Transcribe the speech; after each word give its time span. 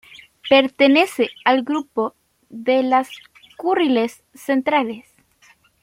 Pertenece 0.49 1.29
al 1.45 1.61
grupo 1.61 2.15
de 2.49 2.81
las 2.81 3.07
Kuriles 3.55 4.23
centrales. 4.33 5.05